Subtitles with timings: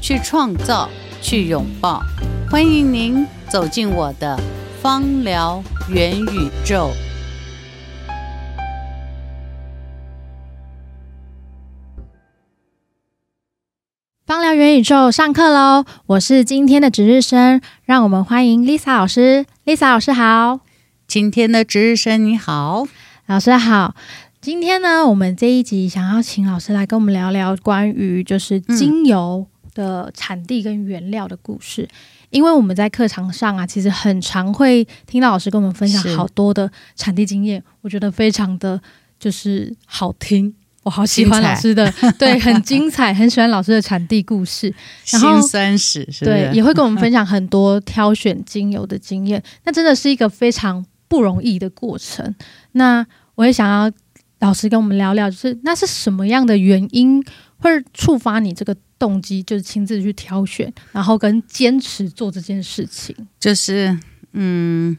[0.00, 0.88] 去创造，
[1.20, 2.02] 去拥抱，
[2.50, 4.38] 欢迎您走进我的
[4.80, 6.90] 芳疗元宇宙。
[14.24, 15.84] 芳疗元宇宙上课喽！
[16.06, 19.46] 我是今天的值日生，让我们欢迎 Lisa 老师。
[19.64, 20.60] Lisa 老师好，
[21.06, 22.86] 今天的值日生你好，
[23.26, 23.94] 老师好。
[24.40, 29.46] 今天呢，我们这一集想要请老师来跟我们聊聊关于就是精油。
[29.50, 31.88] 嗯的产地跟原料的故事，
[32.30, 38.80] 因为我们在课堂上啊，其实很常会听到老师跟我们分享好多的产地经验，我觉得非常的
[39.20, 40.52] 就是好听，
[40.82, 44.74] 我好喜欢老师的， 对，很精彩，很喜欢老师的产地故事，
[45.12, 52.34] 然后辛酸史是是，对，也会跟我们分 享很多挑选精油的经验，那真的是一个非常不容易的过程。
[52.72, 53.88] 那我也想要
[54.40, 57.24] 老师跟我们聊聊，就是那是什么样的原因
[57.58, 58.76] 会触发你这个？
[58.98, 63.14] 动机就是亲自去挑选，然后跟坚持做这件事情。
[63.38, 63.96] 就是，
[64.32, 64.98] 嗯，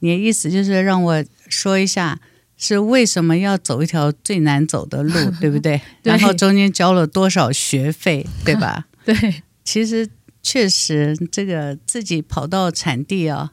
[0.00, 2.20] 你的意思就是让我说一下，
[2.58, 5.80] 是为什么要走一条最难走的路， 对不对？
[6.02, 6.12] 对。
[6.12, 8.84] 然后中间交了多少学费，对吧？
[9.02, 9.42] 对。
[9.64, 10.06] 其实
[10.42, 13.52] 确实，这个自己跑到产地啊，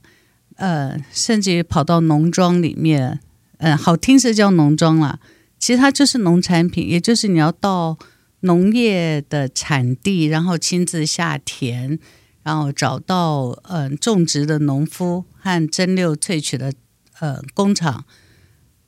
[0.58, 3.22] 呃，甚至于跑到农庄里面，
[3.59, 5.22] 嗯、呃，好听是叫农庄了，
[5.58, 7.98] 其实它就是农产品，也就是你要到。
[8.41, 12.00] 农业的产地，然后亲自下田，
[12.44, 16.73] 然后找到嗯、种植的农夫和蒸馏萃取的
[17.19, 18.05] 呃工厂，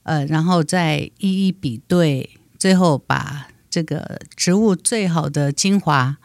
[0.03, 2.29] 呃，然后再一一比对，
[2.59, 6.17] 最后把这个植物最好的精华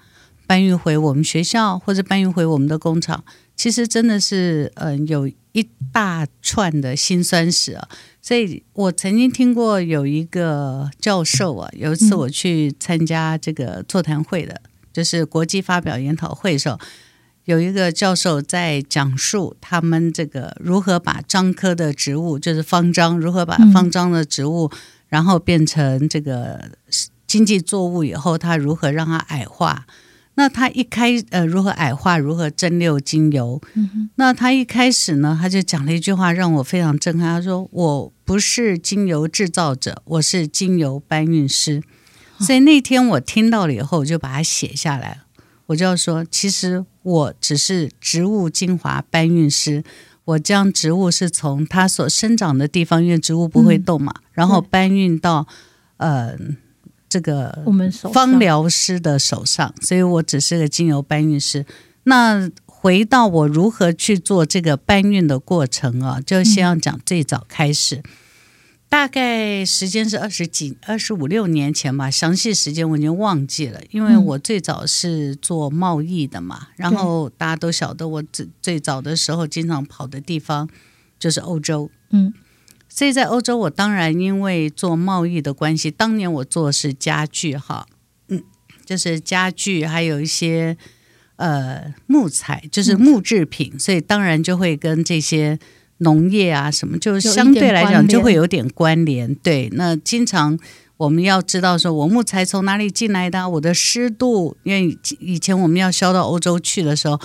[0.47, 3.25] 搬运回我们学校或者搬运回我们的工厂。
[3.55, 7.89] 其实真的是嗯、有一大串的辛酸史啊。
[8.23, 14.63] 所以我曾经听过有一个教授啊，有一次我去参加这个座谈会的，
[14.93, 16.79] 就是国际发表研讨会的时候，
[17.47, 24.71] 有一个教授在讲述他们这个如何把樟科的植物，就是方樟，如何把方樟的植物，
[25.09, 26.71] 然后变成这个
[27.27, 29.85] 经济作物以后，他如何让它矮化。
[30.35, 33.61] 那他一开呃，如何矮化，如何蒸馏精油？
[33.75, 37.37] 嗯、那他一开始呢，他就讲了一句话，让我非常震撼。
[37.37, 41.83] 他说：“我不是精油制造者，我是精油搬运师。”
[42.41, 45.21] 所以那天我听到了以后，我就把它写下来。
[45.67, 49.85] 我就要说，其实我只是植物精华搬运师。
[50.25, 55.47] 我将植物是从它所生长的地方，因为植物不会动嘛，嗯、然后搬运到
[55.99, 56.39] 呃。
[57.13, 61.67] 这个我们芳疗师的手上，所以我只是个精油搬运师。
[62.05, 68.05] 那回到我如何去做这个搬运的过程啊，就先要讲最早开始，嗯、
[68.89, 76.69] 大概时间是二十几、二十五六年前吧，详细时间我已经忘记了，因为我最早是做贸易的嘛。
[76.71, 80.67] 嗯、然后大家都晓得，我最最早的时候经常跑的地方
[81.19, 82.33] 就是欧洲，嗯。
[82.95, 87.87] 所以在欧洲，我当然因为做贸易的关系，当年我做的是家具哈，
[88.29, 88.43] 嗯，
[88.85, 90.77] 就是家具，还有一些
[91.37, 95.59] 呃木材，就是木制品，所以当然就会跟这些
[95.99, 99.35] 农业啊什么，就相对来讲就会有点关联。
[99.37, 100.59] 对，那经常
[100.99, 107.19] 我们要知道说，我木材从哪里进来的，我的湿度，因为以前我们要销到欧洲去的时候。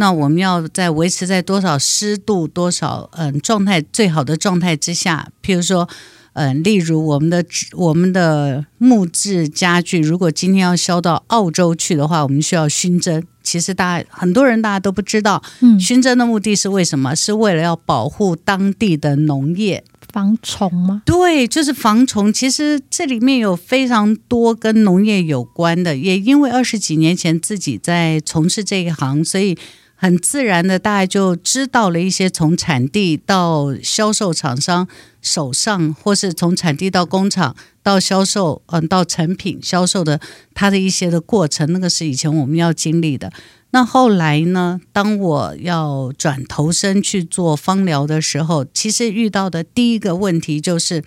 [0.00, 5.28] 那我们要在维持在多少湿度、多少嗯状态最好的状态之下？
[5.44, 5.86] 譬如说，
[6.32, 7.44] 嗯，例如我们的
[7.76, 13.22] 我们的木质家具，如果今天要销到澳洲去的话，我们需要熏蒸。
[13.42, 17.14] 其实大家很多人大家都不知道，嗯，熏蒸的目的是为什么？
[17.14, 21.02] 是为了要保护当地的农业，防虫吗？
[21.04, 22.32] 对，就是防虫。
[22.32, 29.58] 其实这里面有非常多跟农业有关的，也因为二十几年前自己在从事这一行，所以。
[30.02, 34.88] 很自然的，大家就知道了一些从产地到销售厂商
[35.20, 40.18] 手上，或是从产地到工厂到销售，嗯，到成品销售的
[40.54, 43.30] 它的一些的过程，那个是以前我们要经历的。
[43.72, 51.04] 那后来呢，当我要转投身去做芳疗的时候，其实遇到的第一个问题就是，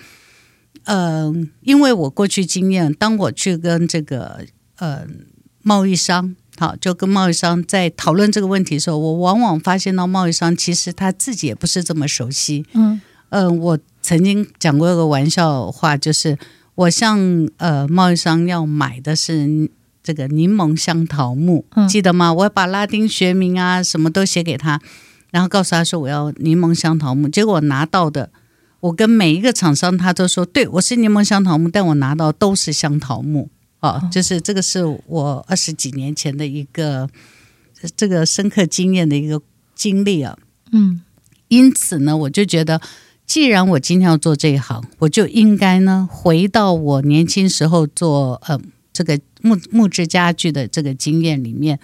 [0.83, 5.07] 嗯、因为我过去经验，当我去跟这个，嗯、呃。
[5.65, 12.65] 贸易商好，就跟贸易商在讨论这个问题的时候，我往往发现到贸易商其实他自己也不是这么熟悉。
[12.73, 16.37] 嗯嗯、呃，我曾经讲过一个玩笑话，就是
[16.75, 17.19] 我向
[17.57, 19.69] 呃贸易商要买的是
[20.03, 22.31] 这个柠檬香桃木，嗯、记得吗？
[22.31, 24.79] 我把拉丁学名啊什么都写给他，
[25.31, 27.27] 然后告诉他说我要柠檬香桃木。
[27.27, 28.29] 结果我拿到的，
[28.81, 33.49] 我跟每一个厂商他都说，对，我是柠檬香桃木，但我拿到都是香桃木。
[33.83, 37.09] 哦，就是这个是我二十几年前的一个
[37.97, 39.41] 这个深刻经验的一个
[39.75, 40.37] 经历啊。
[40.71, 41.01] 嗯，
[41.49, 42.79] 因此呢，我就觉得，
[43.25, 48.57] 既然我今天要做这一行，我就应该呢回到我年轻时候做呃
[48.93, 51.77] 这个木木质家具的这个经验里面，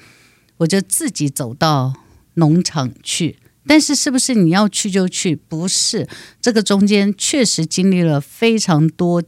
[0.55, 1.93] 我就自己走到
[2.35, 3.35] 农场去。
[3.67, 5.35] 但是，是不是你要去就去？
[5.35, 6.07] 不是，
[6.41, 9.21] 这个中间确实经历了非常多。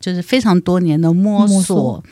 [0.00, 2.04] 就是非常多年的摸索，摸索，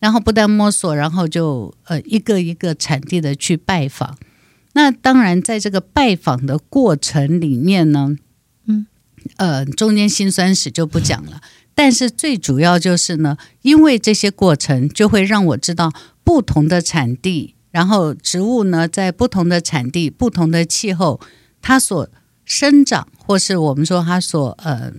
[0.00, 4.16] 然后不但摸索，然后就呃一个一个产地的去拜访。
[4.72, 8.16] 那当然，在这个拜访的过程里面呢，
[8.66, 8.86] 嗯，
[9.36, 11.42] 呃，中间辛酸史就不讲了。
[11.74, 15.92] 但是最主要就是呢，因为这些过程就会让我知道
[16.24, 21.20] 不同的产地，然后植物呢在不同的产地、不同的气候，
[21.60, 22.08] 它所
[22.44, 24.90] 生长，或是我们说它所呃。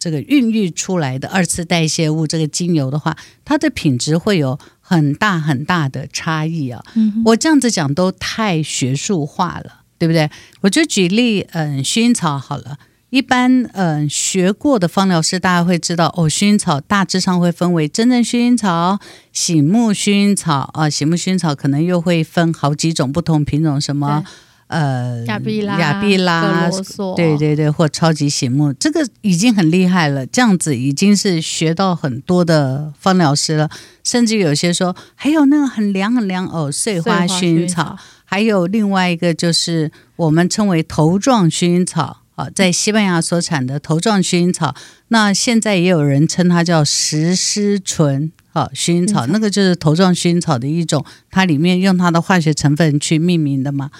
[0.00, 6.82] 这个孕育出来的二次代谢物，这个精油的话，它的品质会有很大很大的差异啊。
[6.94, 10.28] 嗯，我这样子讲都太学术化了，对不对？
[10.62, 12.78] 我就举例，嗯，薰衣草好了。
[13.10, 19.00] 一般嗯学过的芳疗师，大家会知道哦，薰衣草大致上会分为真正薰衣草、
[19.32, 24.24] 醒目薰衣草啊，醒目薰衣草可能又会分好几种不同品种，什么。
[24.70, 26.70] 呃，亚碧拉、亚碧拉，
[27.16, 30.24] 对对对，或超级醒目，这个已经很厉害了。
[30.24, 33.68] 这样子已经是学到很多的芳疗师了，
[34.04, 44.76] 甚至有些说还有那个很凉很凉哦，碎花薰衣草，还有另外一个就是我们称为头状薰衣草啊，在西班牙所产的头状薰衣草。
[45.08, 53.90] 那现在也有人称它叫石狮醇啊薰衣草，那个就是头状薰衣草的一种，它里面用它的化学成分去命名的嘛。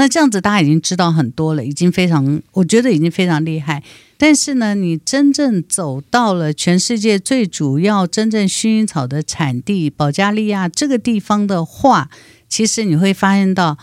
[0.00, 3.82] 那这样子，大家已经知道很多了，已经非常，我觉得已经非常厉害。
[4.16, 12.08] 但是呢，你真正走到了全世界最主要、真正薰衣草的产地保加利亚这个地方的话，
[12.48, 13.76] 其实你会发现到，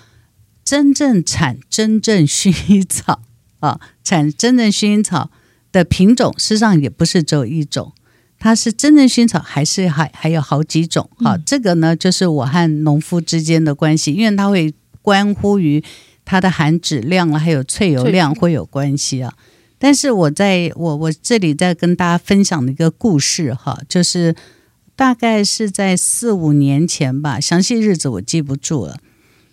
[0.65, 3.21] 真正产真正薰衣草
[3.59, 5.29] 啊，产真正薰衣草
[5.71, 7.93] 的品种，实际上也不是只有一种，
[8.39, 11.07] 它是真正薰衣草，还是还还有好几种。
[11.17, 14.73] 好、啊，这个呢，就是我和农夫之间的关系，因为它会
[15.03, 15.83] 关乎于。
[16.27, 19.33] 它的含脂量还有萃油量会有关系啊。
[19.79, 24.35] 但是我在我我这里在跟大家分享的一个故事哈，就是
[24.95, 28.97] 大概是在四五年前吧，详细日子我记不住了。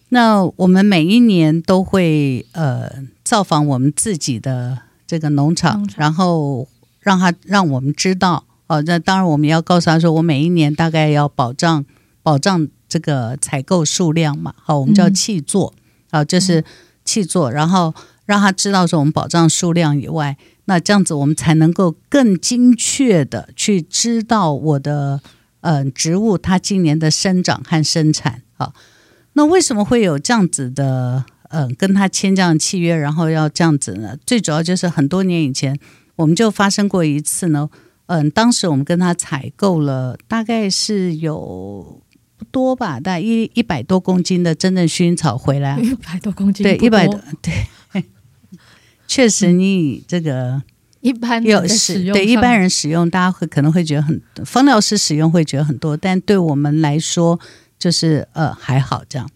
[0.09, 2.91] 那我们每一年都会呃
[3.23, 6.67] 造访我们自己的这个农场，然后
[7.01, 8.83] 让他让我们知道哦。
[8.83, 11.85] 那当然我们要告诉他说，我每一年大概要保障
[12.23, 14.55] 保障这个采购数量嘛。
[14.57, 15.73] 好，我们叫契作。
[15.77, 15.84] 嗯
[16.15, 16.65] 啊，就是
[17.05, 17.93] 气作，然后
[18.25, 25.21] 让他知道说我们保障数量以外，那这样子我们才能够更精确的去知道我的
[25.63, 28.73] 嗯、呃、植物它今年的生长和生产啊。
[29.33, 34.17] 那为什么会有这样子的嗯、呃、跟他签这样契约，然后要这样子呢？
[34.25, 35.77] 最主要就是很多年以前
[36.15, 37.69] 我们就发生过一次呢。
[38.07, 42.04] 嗯、呃，当时我们跟他采购了大概是有。
[42.45, 47.67] 多吧，大概一一百多公斤的真正薰衣草回来，一百多公斤，对，一百多，对，
[49.09, 50.63] 确实你这个
[51.01, 57.41] 一般有使用对一般人使用，大家会可能会觉得很芳疗师使用会觉得很多，但对我们来说
[57.79, 59.29] 就是呃还好这样。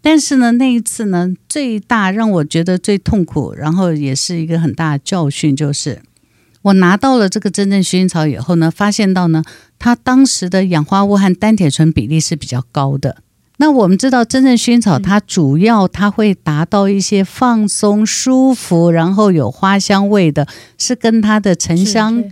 [0.00, 6.00] 但是呢，那一次呢，最大让我觉得最痛苦，然后也是一个很大的教训，就是。
[6.66, 9.44] 我拿到了这个真正薰衣草以后呢，发现到呢，
[9.78, 13.18] 它当时的氧化物和单铁醇比例是比较高的。
[13.58, 22.24] 那我们知道，真正薰衣草它主要它会达到一些放松、舒服，然后有花香味的，是跟它的沉香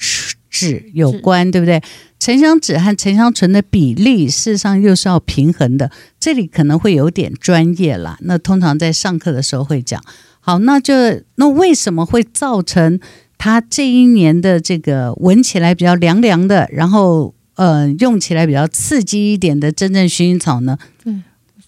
[0.51, 1.81] 酯有关，对不对？
[2.19, 5.93] 沉香酯和沉香醇的比例事实上又是要平衡的。
[6.19, 8.19] 这里可能会有点专业啦。
[8.23, 10.03] 那通常在上课的时候会讲。
[10.41, 10.93] 好，那就
[11.37, 12.99] 那为什么会造成？
[13.45, 20.79] 它这一年的这个闻起来比较凉凉的，然后呃用起来比较刺激一点的真正薰衣草呢？
[21.05, 21.15] 对，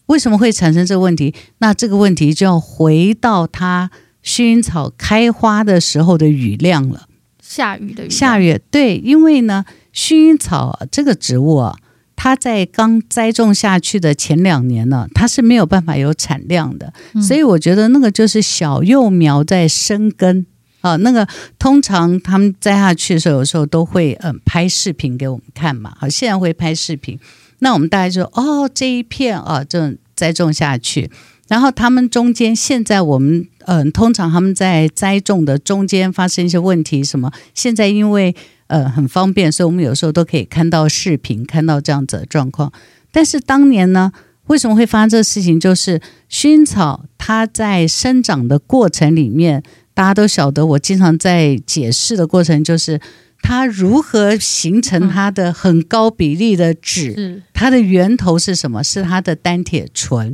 [0.07, 1.35] 为什么会产生这个问题？
[1.59, 3.91] 那这个问题就要回到它
[4.25, 7.07] 薰衣草开花的时候的雨量了。
[7.43, 8.09] 下雨的雨。
[8.09, 11.77] 下雨，对，因为呢，薰衣草这个植物啊，
[12.17, 20.47] 它在刚栽种下去的前两年呢，它是没有办法有产量的，嗯、所以我觉得那个就是小幼苗在生根
[20.87, 20.97] 啊。
[20.97, 21.27] 那个
[21.59, 25.95] 通常他们栽下去的时候，有时候都会嗯拍视频给我们看嘛。
[25.99, 27.19] 好，现在会拍视频，
[27.59, 31.11] 那我们大概就哦这一片啊，这栽种下去，
[31.49, 38.35] 然后他们中间现在我们嗯通常他们在栽种的中间发生一些问题，什么现在因为。
[38.69, 42.73] 呃，很方便，所以我们有时候都可以看到视频，看到这样子的状况。
[43.13, 44.11] 但是当年呢，
[44.49, 45.61] 为什么会发生这个事情？
[45.61, 49.63] 就是薰衣草它在生长的过程里面，
[49.97, 50.67] 大家都晓得。
[50.67, 53.01] 我经常在解释的过程，就是
[53.41, 58.85] 它如何形成它的很高比例的脂，嗯、它的源头是什么？
[58.85, 60.31] 是它的单铁醇，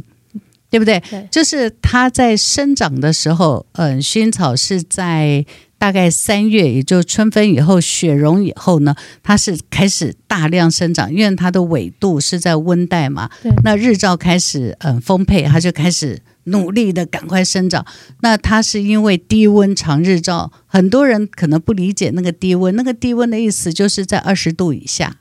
[0.68, 1.00] 对不对？
[1.08, 5.46] 对，就是它在生长的时候，嗯、呃，薰衣草是在。
[5.82, 13.28] 大概三月，也就春分以后，雪融以后呢，它是开始大量生长，因为它的纬度是在温带嘛。
[13.64, 17.86] 那日照开始嗯丰沛，它就开始努力的赶快生长。
[18.20, 25.16] 那它是因为低温长日照，很多人可能不理解那个低温，那个低温的意思就是在二十度以下。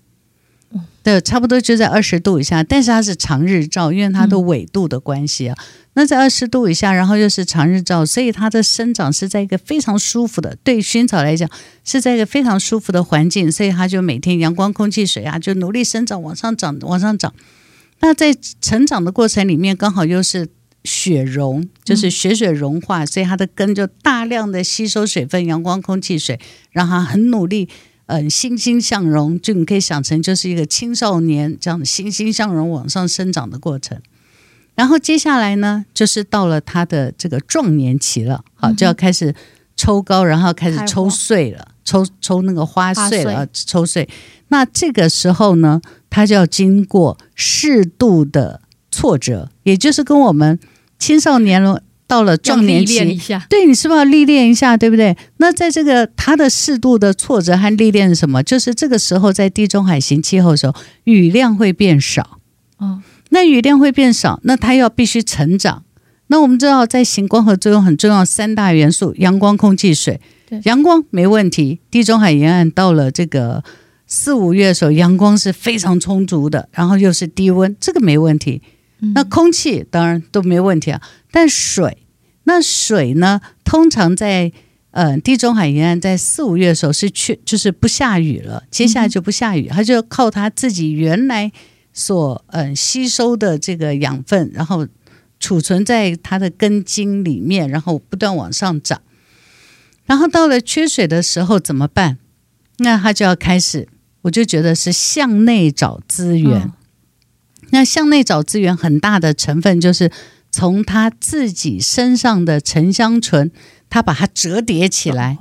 [1.03, 5.57] 对，差不多就在二十度以下，但是它是长日照，因为它的纬度的关系啊。
[5.93, 11.49] 那在二十度以下，然后又是长日照，所以它的生长是在一个非常舒服的，对薰草来讲
[11.83, 17.33] 是在一个非常舒服的环境，所以它就每天阳光、空气、水啊，就努力生长，往上长，往上长。
[17.99, 20.47] 那在成长的过程里面，刚好又是
[20.83, 26.39] 雪融，就是雪水融化，嗯、所以它的根就大量的吸收水分、阳光、空气、水，
[26.71, 27.69] 让它很努力。
[28.07, 33.97] 嗯，欣欣向荣，就你可以想成就是一个青少年这样的欣欣向荣往上生长的过程。
[34.75, 39.33] 然后接下来呢，就是到了它的这个壮年期了，好，就要开始
[39.77, 44.09] 抽高，然后开始抽穗了，抽抽那个花穗了，抽穗。
[44.49, 48.59] 那这个时候呢，它就要经过适度的
[48.89, 50.59] 挫折，也就是跟我们
[51.01, 51.81] 青少年了。
[52.11, 53.17] 到了壮年期，
[53.47, 55.15] 对，你是不是要历练一下，对不对？
[55.37, 58.43] 那在这个他的适度的挫折和历练是什么？
[58.43, 62.39] 就是这个时候在地中海型气候的时候，雨量会变少。
[62.79, 65.85] 哦，那雨量会变少，那它要必须成长。
[66.27, 70.19] 那我们知道，在行光合作用很重要，三大元素：阳光、空气、水。
[70.49, 71.79] 对，阳光没问题。
[71.89, 73.63] 地中海沿岸到了这个
[74.05, 78.61] 四五月的时候，阳光是非常充足的，然后又是低温，这个没问题。
[79.15, 82.05] 那空气当然都没问题啊，但水，
[82.43, 83.41] 那水呢？
[83.63, 84.51] 通常在
[84.91, 91.51] 呃地中海沿岸，在四五月的时候是缺，就是不下雨了，接下来就不下雨，它就要靠它自己原来
[91.93, 94.87] 所呃吸收的这个养分，然后
[95.39, 99.01] 储存在它的根茎里面，然后不断往上长。
[100.05, 102.17] 然后到了缺水的时候怎么办？
[102.77, 103.87] 那它就要开始，
[104.23, 106.71] 我就觉得是向内找资源。
[107.71, 110.11] 那向内找资源很大的成分就是
[110.51, 113.51] 从他自己身上的沉香醇，
[113.89, 115.35] 他把它折叠起来，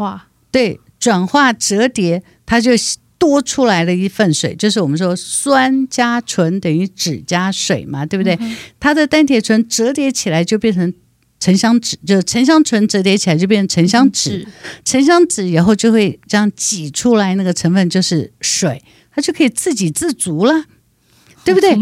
[0.50, 2.72] 对，转化折叠，它就
[3.18, 8.36] 多出来了一份水，就是我们说酸加醇等于酯加水嘛，对不对？
[8.40, 10.92] 嗯、它的单铁醇折叠起来就变成
[11.38, 14.46] 沉香酯，就沉香醇折叠起来就变成沉香酯，
[14.84, 18.82] 沉香酯以后就会这样挤出来那个成分就是水，
[19.14, 20.64] 它就可以自给自足了，
[21.44, 21.76] 对不对？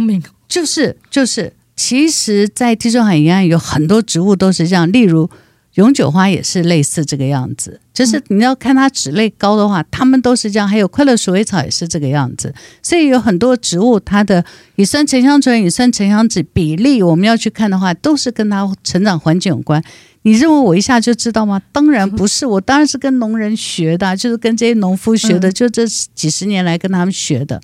[0.48, 5.28] 就是就是，其实，在地中海沿岸有很多植物都是这样，例如
[5.74, 7.80] 永久花也是类似这个样子。
[7.92, 10.66] 就是你要看它脂类高的话，它们都是这样。
[10.66, 12.54] 还有快乐鼠尾草也是这个样子。
[12.82, 14.44] 所以有很多植物，它的
[14.76, 19.82] 乙酸沉香醇、乙酸沉香酯比例，我们要去看的话，都是跟它成长环境有关。
[20.22, 21.60] 你认为我一下就知道吗？
[21.72, 27.60] 当然不是，我当然是跟农人学的，就是跟这些农夫学的，就这几十年来跟他们学的。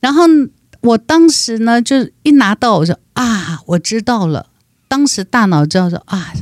[0.00, 0.24] 然后。
[0.84, 4.50] 我当时呢，就一拿到我说啊，我知道了。
[4.86, 6.32] 当时大脑知道说啊，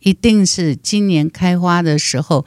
[0.00, 2.44] 一定是今年开花的时候，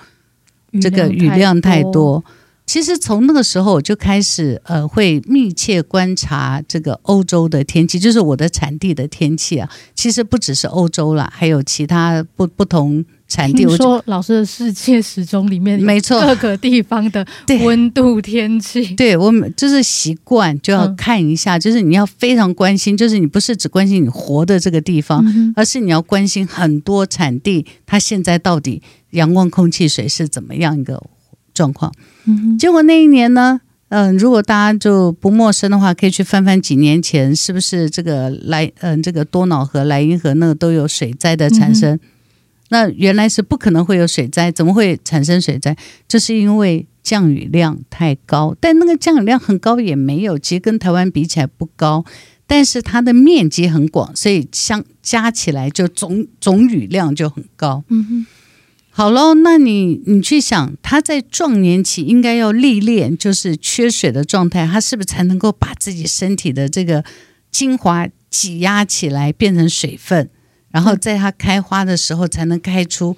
[0.82, 2.24] 这个雨量太多。
[2.66, 9.70] 其实从那个时候我就开始呃，会密切观察这个欧洲的天气，就是我的产地的天气啊。
[9.94, 13.06] 其实不只是欧洲啦，还有其他不不同。
[13.28, 17.26] 产地，我说老师的世界时钟里面没错，各个地方的
[17.64, 31.02] 温度天气，对，我们就是习惯就要看一下，嗯、就是你要非常关心，就是你不是只关心你活的这个地方，嗯、而是你要关心很多产地，它现在到底阳光、空气、水是怎么样一个
[31.54, 31.92] 状况。
[32.26, 41.96] 嗯、结果那一年呢，嗯、呃，如果大家就不陌生的话，可以去翻翻几年前，是不是这个莱嗯、呃、这个多瑙河、莱茵河那个都有水灾的产生？
[41.96, 42.00] 嗯
[42.76, 45.74] 那原来是不可能会有水灾，怎么会产生水灾？
[46.10, 52.04] 这是因为降雨量太高，但那个降雨量很高也没有，其实跟台湾比起来不高，
[52.46, 57.86] 但是它的面积很广，所以相加起来就总总雨量就很高。
[57.88, 58.26] 嗯哼，
[58.90, 67.06] 好喽，那你你去想，他在壮年期应该要历练，就是缺水的状态，他是不是才能够把自己身体的这个
[67.50, 70.30] 精华挤压起来变成水分？
[70.76, 73.16] 然后在它开花的时候，才能开出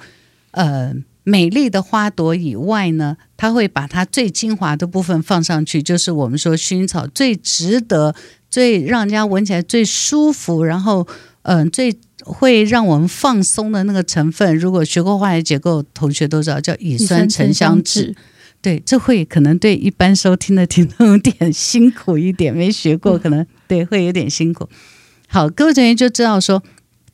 [0.51, 8.13] 呃美丽的花朵以外呢，它会把它最精华的部分放上去，就是我们说薰衣草最值得、
[8.47, 11.07] 最让人家闻起来最舒服，然后
[11.41, 14.55] 嗯、呃、最会让我们放松的那个成分。
[14.55, 18.13] 如果学过化学结构，同学都知道叫乙酸沉香酯。
[18.61, 24.69] 对，这会可能对一般收听的听众有点辛苦一点，没学过可能对会有点辛苦。
[25.27, 26.61] 好，各位同学就知道说。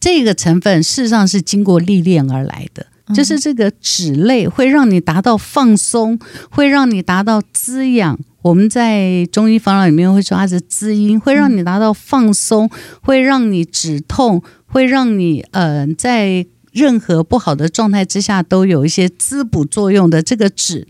[0.04, 6.20] 这个成分事实上是经过历练而来的，就是这个脂类会让你达到放松，
[6.50, 8.20] 会让你达到滋养。
[8.42, 12.70] 我们在中医方里面会说它是滋阴，会让你达到放松，
[13.02, 20.22] 会让你止痛，会让你呃在任何不好的状态之下都有一些滋补作用的。
[20.22, 20.86] 这个脂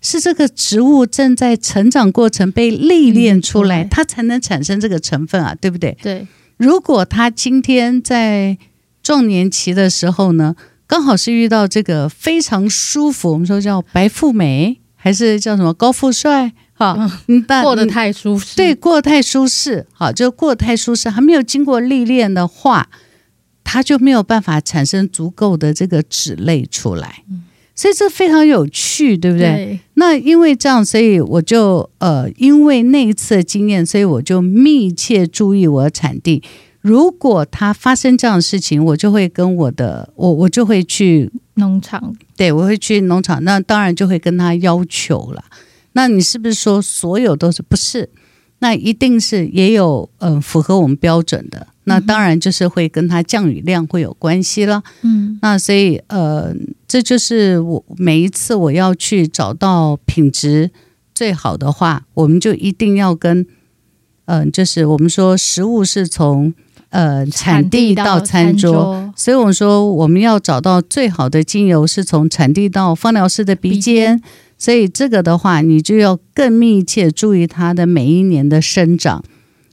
[0.00, 5.96] 是这个植物正在成长过程被历练出来，它才能产生这个成分啊，对不对？
[6.02, 6.26] 对。
[6.60, 8.58] 如果他今天在
[9.02, 10.54] 壮年期的时候呢，
[10.86, 16.52] 刚好是遇到这个非常舒服，我们说叫白富美，还是叫什么高富帅？
[16.74, 22.90] 哈，嗯，过得太舒适，对，过得太舒适，好，就过得太舒适，还没有经过历练的话，
[23.64, 27.22] 他就没有办法产生足够的这个脂类出来。
[27.30, 27.44] 嗯
[27.80, 29.46] 所以这非常有趣，对不对？
[29.46, 29.80] 对。
[29.94, 36.42] 那因为这样，所以我就呃，因为那一次的经验，所以我就密切注意我的产地。
[36.82, 43.42] 如果它发生这样的事情，我就会跟我的我我就会去农场，对，我会去农场。
[43.44, 45.42] 那当然就会跟他要求了。
[45.92, 48.10] 那你是不是说所有都是不是？
[48.58, 51.66] 那一定是也有嗯、呃、符合我们标准的。
[51.84, 54.82] 那当然就是会跟它降雨量会有关系了。
[55.00, 56.54] 嗯，那所以呃，
[56.90, 60.72] 这就是我每一次我要去找到品质
[61.14, 63.46] 最好的话，我们就一定要跟
[64.24, 66.52] 嗯、呃，就是我们说食物是从
[66.88, 74.20] 呃产地到餐桌，餐桌，所以我们说我们要找到最好的精油是从产地到芳疗师的鼻尖。
[74.58, 79.22] 所以这个的话，你就要更密切注意它的每一年的生长。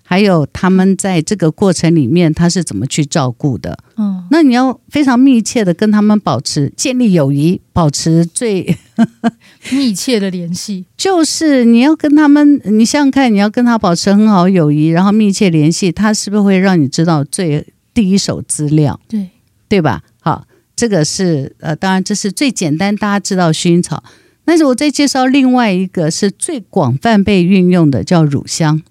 [0.09, 3.77] 还有他们在这个过程里面，他是怎么去照顾的？
[3.97, 8.77] 嗯，那你要非常密切的跟他们保持建立友谊，保持最
[9.69, 10.85] 密切的联系。
[10.95, 18.97] 就是你要跟他们，你想想看，你要跟他保持很好友谊，然后密切联系，他是不是会让你知道最第一手资料？
[19.09, 19.27] 对，
[19.67, 20.03] 对吧？
[20.21, 24.01] 好，这个是呃，当然这是最简单，大家知道薰衣草。
[24.45, 28.81] 但是我再介绍另外一个是最广泛被运用的，叫乳香。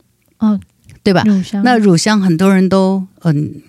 [0.41, 0.61] 嗯。
[1.07, 1.23] 对吧？
[1.25, 1.63] 乳香。
[1.63, 3.63] 那乳香很多人都嗯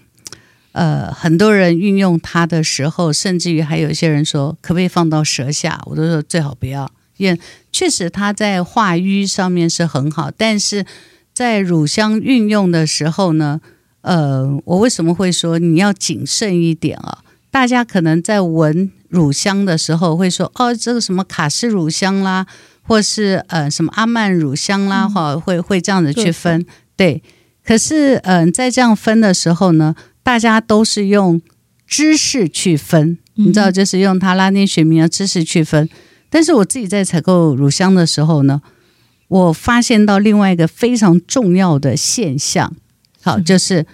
[0.71, 5.81] 呃，很多人运用它的时候，甚至于还有一些人说，可不可以放到舌下？
[5.85, 7.39] 我都说最好不要，因为
[7.71, 10.85] 确实它在化瘀上面是很好，但是
[11.33, 13.59] 在乳香运用的时候呢，
[14.01, 17.19] 呃，我为什么会说你要谨慎一点啊？
[17.49, 22.45] 大家可能在闻乳香的时候会说，哦，这个什么卡氏乳香啦，
[22.83, 26.63] 或是呃什么阿曼乳香啦，哈、嗯，会会这样子去分。
[26.97, 27.23] 对，
[27.63, 31.39] 可是嗯、呃，在这样分的时候呢，大家都是用
[31.85, 35.87] 知识去分，你知道，就是用它拉丁学名的知识去分。
[36.29, 38.61] 但是我自己在采购乳香的时候呢，
[39.27, 42.75] 我发现到另外一个非常重要的现象，
[43.21, 43.85] 好，就是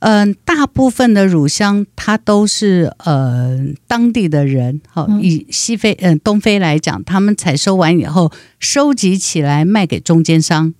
[0.00, 10.74] 嗯、呃，大部分的乳香它都是呃当地的人，好，以西非嗯、呃、东非来讲，他们采收完以后收集起来卖给中间商。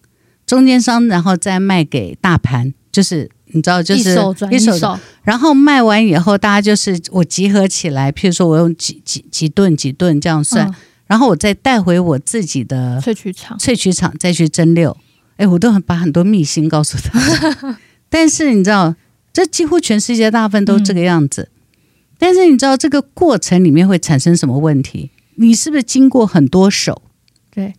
[0.51, 10.75] 中间商，然后再卖给大盘，就是你知道，就是一手转一手，然后卖完以后，大家就是我集合起来，譬如说我用几几几吨几吨这样算，嗯，
[11.07, 14.93] 然后我再带回我自己的萃取厂，萃取厂再去蒸馏。
[15.37, 17.79] 哎，我都很把很多秘辛告诉他。
[18.11, 18.97] 但是你知道，
[19.33, 21.61] 这几乎全世界大部分都这个样子，嗯。
[22.19, 25.13] 但是你知道这个过程里面会产生什么问题？
[25.37, 27.03] 你是不是经过很多手？
[27.55, 27.75] 对。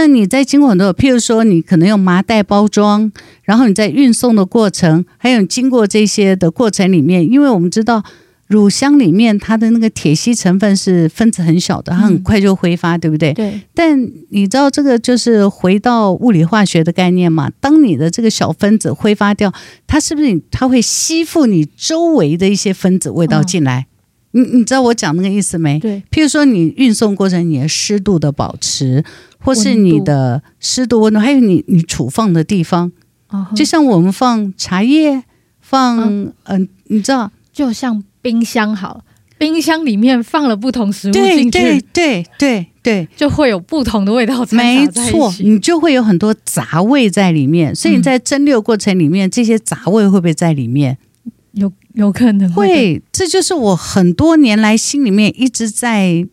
[0.00, 3.10] 那你在经过很多，譬如说你可能用麻袋包装，
[3.42, 8.04] 然后你在运送的过程，还有经过这些的过程里面，因为我们知道
[8.46, 13.34] 乳香里面它的那个铁烯成分是分子很小的，它很快就挥发，嗯，对不对？
[13.34, 13.60] 对。
[13.74, 17.50] 但你知道这个就是回到物理化学的概念嘛？
[17.60, 19.52] 当你的这个小分子挥发掉，
[19.88, 23.88] 它是不是它会吸附你周围的一些分子味道进来？
[24.32, 25.78] 你你知道我讲那个意思没？
[25.78, 29.02] 对，譬如说你运送过程你的湿度的保持，
[29.38, 32.92] 或是你的湿度温度，还有你你储放的地方，
[33.30, 35.24] 哦、就像我们放茶叶，
[35.60, 39.02] 放嗯、呃，你知道，就像冰箱好，
[39.38, 44.44] 冰箱里面放了不同食物进去，对对对对，就会有不同的味道。
[44.50, 50.98] 没错，你就会有很多杂味在里面，所以你在蒸馏过程里面，嗯、这些杂味会不会在里面？
[51.52, 52.50] 有有可能。
[52.52, 56.24] 会，会，这就是我很多年来心里面一直在，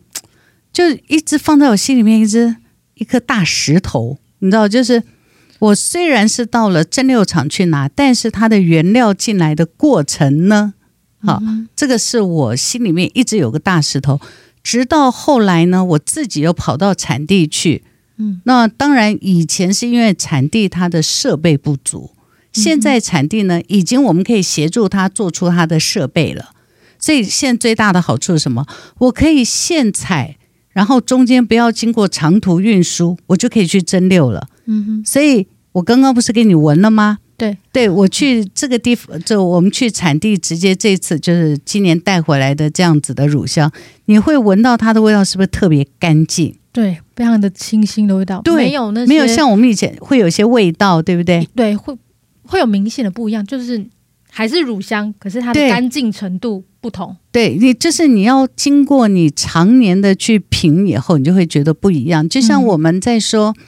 [0.72, 2.56] 就一直放在我心里面一直
[2.94, 5.02] 一颗大石头，你知道，就是
[5.58, 10.74] 我虽然是到了蒸馏厂去拿，但是它的原料进来的过程呢，
[11.18, 14.20] 好，嗯，这个是我心里面一直有个大石头，
[14.62, 17.82] 直到后来呢，我自己又跑到产地去，
[18.18, 22.12] 嗯，那当然以前是因为产地它的设备不足。
[22.62, 26.50] 现在产地呢，已经我们可以协助他做出他的设备了，
[26.98, 28.66] 所以现在最大的好处是什么？
[28.98, 30.36] 我可以现采，
[30.70, 34.48] 然后中间不要经过长途运输，我就可以去蒸馏了。
[34.64, 37.18] 嗯哼，所以我刚刚不是给你闻了吗？
[37.38, 43.70] 对，对我去这个地方，就我们去产地直接这次就是今年带回来的这样子的乳香，
[44.06, 46.56] 你会闻到它的味道是不是特别干净？
[46.72, 51.46] 对，非常的清新的味道，对，没有那些没有像我们以前会有些味道，对不对？
[51.54, 51.94] 对，会。
[52.46, 53.84] 会有明显的不一样，就是
[54.30, 57.16] 还是乳香，可是它的干净程度不同。
[57.32, 62.28] 对，你，就是你要经过你常年的去品以后，你就会觉得不一样。
[62.28, 63.64] 就像我们在说，嗯、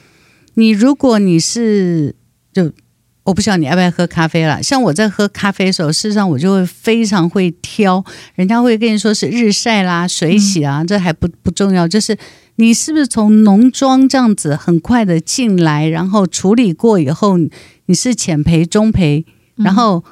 [0.55, 2.15] 你如果你是
[2.53, 2.71] 就
[3.23, 4.61] 我不知道你爱不爱喝咖啡啦。
[4.61, 8.03] 像我在喝咖啡的时候，事实上我就会非常会挑，
[8.35, 12.17] 人家会跟你说是日晒啦、水洗啊，嗯、这还不不重要，就是
[12.57, 17.37] 你是不是从农庄这样子很快的进来，然后处理过以后。
[17.89, 19.25] 你是浅焙、中焙，
[19.55, 20.03] 然后，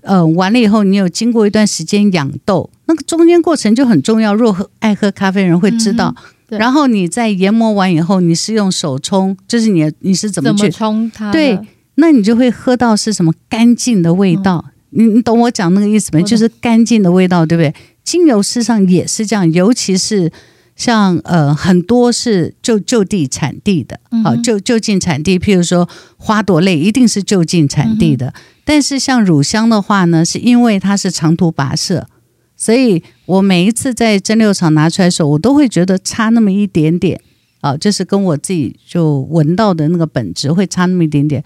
[0.00, 4.34] 呃，完了以后，你有经过一段时间养豆，那个中间过程就很重要。
[4.34, 6.14] 若喝爱喝咖啡人会知道。
[6.48, 11.30] 嗯、然后你在研磨完以后，你是用手冲，就是你你是怎么去冲它？
[11.30, 11.60] 对，
[11.96, 14.64] 那你就会喝到是什么干净的味道。
[14.92, 16.22] 嗯、你你懂我讲那个意思没？
[16.22, 17.74] 就是干净的味道，对不对？
[18.02, 20.32] 精油事实上也是这样，尤其是。
[20.76, 28.34] 像呃很多是就就地产地的，好就就近产地，譬如说花朵类一定是就近产地的。
[28.64, 32.08] 但是像乳香的话呢，是因为它是长途跋涉，
[32.56, 37.20] 所以我每一次在蒸馏厂拿出来的时候，我都会觉得差那么一点点
[37.60, 41.44] 啊，就是跟我自己就闻到的那个本质会差那么一点点。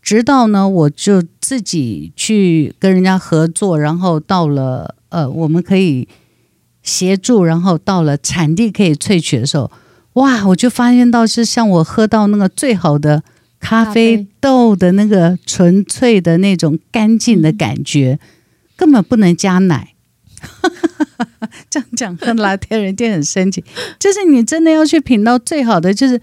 [0.00, 6.06] 直到呢，我就自己去跟人家合作，然后到了呃，我们可以。
[6.88, 9.70] 协助，然后到了产地可以萃取的时候，
[10.14, 10.46] 哇！
[10.48, 13.22] 我就发现到是像我喝到那个最好的
[13.60, 18.18] 咖啡豆的那个纯粹的那种干净的感觉，
[18.74, 19.94] 根本不能加奶。
[21.68, 23.62] 这样讲，喝拿铁人店很生气。
[23.98, 26.18] 就是你真的要去品到最好的，就是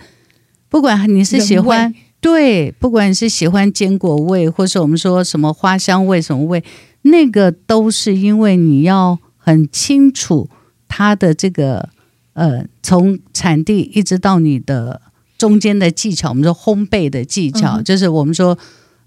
[0.67, 6.63] 不管你是喜欢对，不管你是喜欢坚果味，或是我们说什么花香味什么味，
[7.03, 9.19] 那个都是因为你要。
[9.45, 10.49] 很清楚
[10.87, 11.87] 它的这个
[12.33, 14.99] 呃，从产地一直到你的
[15.37, 18.57] 中间的技巧，我们说烘焙的技巧，嗯、就是我们说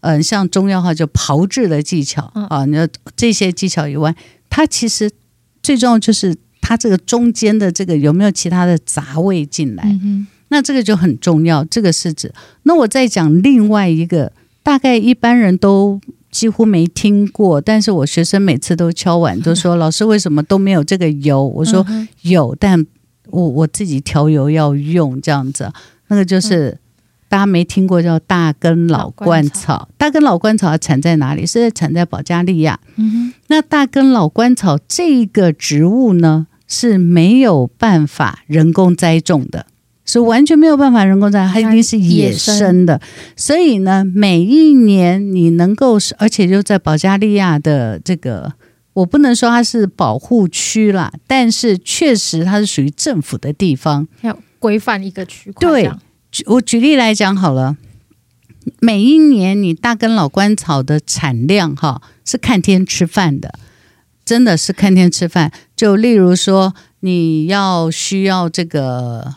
[0.02, 2.64] 嗯、呃，像中药哈，就炮制的技巧、嗯、啊。
[2.66, 4.14] 那这些技巧以外，
[4.48, 5.10] 它其实
[5.60, 11.64] 最重要就是它这个中间的这个有没有其他的杂味进来，嗯、那这个就很重要。
[11.64, 16.00] 这个是指那我再讲另外一个，大概一般人都。
[16.30, 21.46] 几乎没听过，但是我学生每次都敲碗，都说 老师为什么都没有这个油？
[21.46, 21.84] 我说
[22.22, 22.84] 有，但
[23.30, 25.72] 我我自己调油要用这样子。
[26.08, 26.78] 那个就是
[27.28, 29.88] 大家没听过，叫大根老鹳草。
[29.96, 31.44] 大根老鹳草它产在哪里？
[31.46, 32.78] 是在产在保加利亚。
[32.96, 33.34] 嗯哼。
[33.48, 39.66] 那大根老鹳草这个植物呢，是没有办法人工栽种的。
[40.08, 42.98] 是完全没有办法人工栽，它一定是野生的。
[43.36, 48.54] 所以呢，每一年你能够，而且就在保加利亚的这个，
[48.94, 55.68] 我不能说它是保护区啦，但是确实它是属于政府的地方，要规范一个区块。
[55.68, 55.90] 对，
[56.46, 57.76] 我举例来讲好了，
[58.80, 63.52] 每一年你大根老鳏草的产量哈是看天吃饭的，
[64.24, 65.52] 真的是看天吃饭。
[65.76, 69.34] 就例如说，你要需要这个。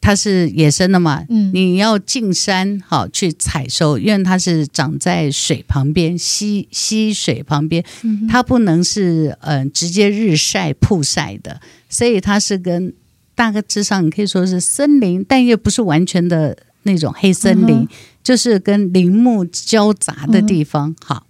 [0.00, 1.24] 它是野生的嘛？
[1.28, 7.84] 嗯，你要进山好去采收，因为它是长在水旁边，溪溪水旁边，
[8.28, 12.92] 它不能是嗯、呃、直接日晒曝晒的，所以它是跟
[13.34, 17.88] 大概之上你可以说是森林，但又不是完全的那种黑森林，嗯、
[18.22, 20.96] 就是跟林木交杂的地方。
[21.04, 21.26] 好，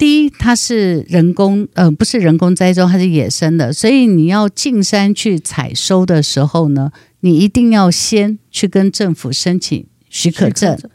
[0.00, 10.90] 第一，它是人工，呃，不是人工栽种，它是野生的，所以你要进山去采收的时候呢，你一定要先去跟政府申请许可证，可证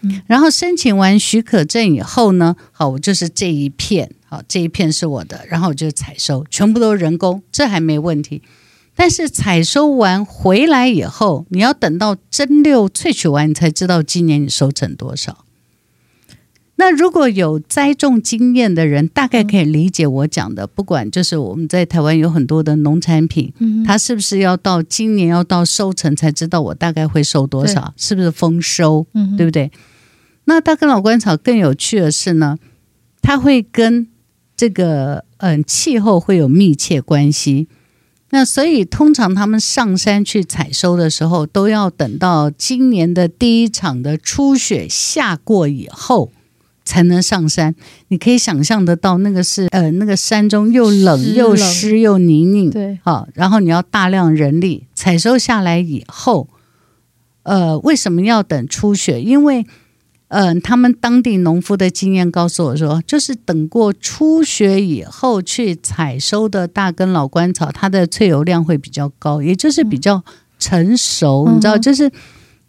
[0.00, 8.42] 嗯、然后申请完许可证以后呢，好，我就是这一片，好，这一片是我的，然后我就采收，全部都是人工，这还没问题。
[8.96, 15.44] 但是采收完回来以后，你要等到蒸馏萃取完，你才知道今年你收成多少。
[16.80, 20.64] 那如果有栽种经验的人，大概可以理解我讲的。
[20.64, 27.92] 不管就是我们在台湾有很多的农产品，嗯，它是不是要到今年要到收成才知道我大概会收多少？
[27.96, 29.04] 是不是丰收？
[29.12, 29.72] 嗯，对不对？
[30.44, 32.56] 那大根老观草更有趣的是呢，
[33.20, 34.06] 它会跟
[34.56, 37.66] 这个嗯气候会有密切关系。
[38.30, 46.30] 那所以通常他们上山去采收的时候，都要等到今年的第一场的初雪下过以后。
[46.88, 47.74] 才能上山，
[48.08, 56.48] 你可以想象得到，那个是呃，那个山中又冷又湿又泥泞，对，好，然后你要大量人力采收下来以后，
[57.42, 59.20] 呃，为什么要等初雪？
[59.20, 59.66] 因为，
[60.28, 70.24] 嗯、呃，他们当地农夫的经验告诉我说，就是等过初雪以后去采收的大根老官草，它的萃油量会比较高，也就是比较
[70.58, 72.10] 成熟，嗯、你知道，就是。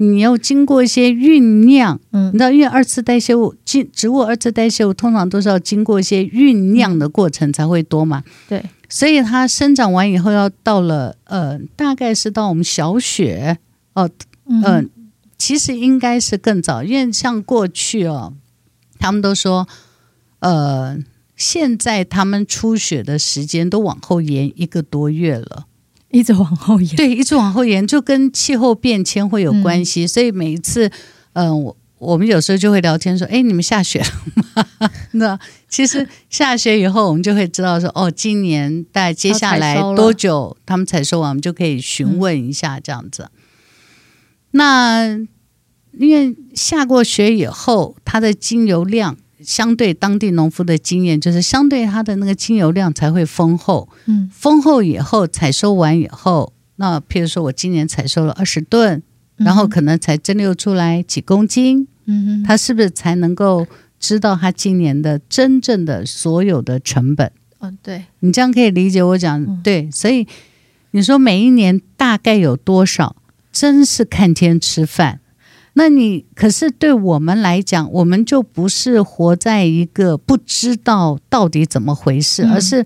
[0.01, 13.57] 你要经过一些酝酿，嗯，你知道，因为二次代谢物，植植物二次代谢物通常都是要经过一些酝酿的过程才会多嘛，对，所以它生长完以后要到了，呃，大概是到我们小雪，
[13.93, 14.09] 哦，
[14.45, 14.83] 嗯、呃，
[15.37, 18.33] 其实应该是更早，因为像过去哦，
[18.97, 19.67] 他们都说，
[20.39, 20.97] 呃，
[21.35, 25.65] 现在他们出血的时间都往后延一个多月了。
[26.11, 30.05] 一直往后延，对，一直往后延，就跟气候变迁会有关系。
[30.05, 30.87] 嗯、所以每一次，
[31.33, 34.07] 嗯、呃，我我们有时候就会聊天说：“哎，你们下雪了
[34.55, 43.29] 吗？” 那其实下雪以后，我们就会知道说：“哦，今年大概接下来多久他们采收完，我们就可以询问一下这样子。
[43.31, 43.39] 嗯”
[44.51, 45.07] 那
[45.99, 49.17] 因为下过雪以后，它的精油量。
[49.43, 53.87] 相对当地农夫的经验，就是相对它的那个精油量才会丰厚。
[54.05, 59.01] 嗯，丰厚以后采收完以后，那譬如说我今年采收了二十吨，
[59.37, 61.87] 然后可能才蒸馏出来几公斤。
[62.05, 63.65] 嗯哼，他是不是才能够
[63.99, 67.31] 知道他今年的真正的所有的成本？
[67.59, 69.89] 嗯，对，你这样可以理解我讲对。
[69.91, 70.27] 所以
[70.91, 73.15] 你说每一年大概有多少，
[73.51, 75.19] 真是看天吃饭。
[75.73, 82.85] 那你可是对我们来讲，我们就不是活在一个不知道到底怎么回事，嗯、而是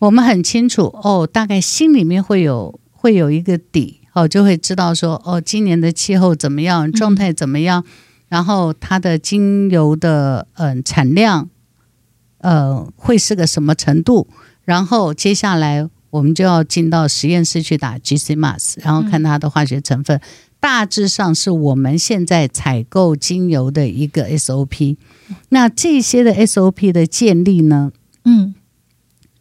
[0.00, 7.92] 我们很清楚哦，大概心里面会有会有一个底哦，就会知道说哦，今年的气候怎么样，状态怎么样，嗯、
[8.28, 11.48] 然后它的精油的嗯、呃、产量
[12.38, 14.28] 呃会是个什么程度，
[14.64, 20.16] 然后接下来我们就要进到实验室去打 GC m a s 然后看它的化学成分。
[20.16, 20.20] 嗯
[20.64, 24.96] 大致上是我们现在采购精油的一个 SOP。
[25.50, 27.92] 那这些的 SOP 的建立呢，
[28.24, 28.54] 嗯，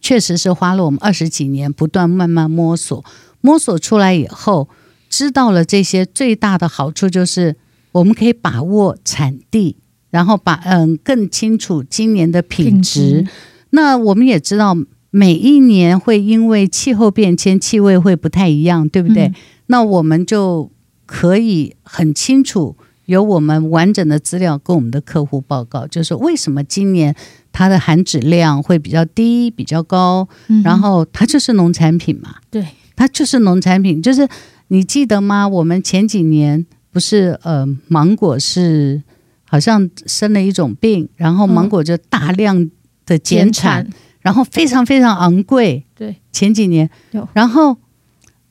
[0.02, 3.06] 确实是花了我们二十几年，不断慢慢摸索，
[3.40, 4.68] 摸索出来以后，
[5.10, 7.56] 知道了这些最大的好处就是
[7.94, 9.78] 我们可以把握产地，
[10.10, 13.00] 然后把嗯更清楚今年的品质。
[13.00, 13.32] 品质。
[13.70, 14.76] 那我们也知道
[15.10, 19.28] 每一年会因为气候变迁，气味会不太一样，对不对？
[19.28, 19.36] 嗯。
[19.68, 20.70] 那我们就。
[21.16, 27.16] 可以很清楚，有我们完整的资料跟我们的客户报告，就是为什么今年
[27.52, 34.02] 它的含脂量会比较低、比较高，嗯、然后它就是农产品嘛，对，它就是农产品。
[34.02, 34.28] 就是
[34.70, 35.48] 你记得吗？
[35.48, 39.04] 我们前几年不是呃，芒果是
[39.48, 42.72] 好像生了一种病，然后芒果就大量
[43.06, 45.86] 的减产，嗯、然后非常非常昂贵。
[45.94, 47.78] 对，前几年有，然后。